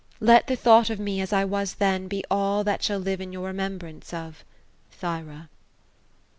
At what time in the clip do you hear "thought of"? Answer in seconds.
0.55-0.99